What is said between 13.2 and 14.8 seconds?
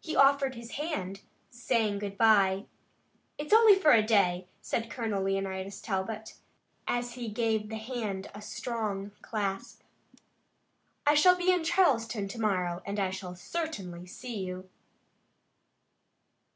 certainly see you."